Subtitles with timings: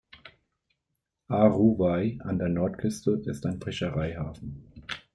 [1.27, 4.65] Ar-Ruwais an der Nordküste ist ein Fischereihafen.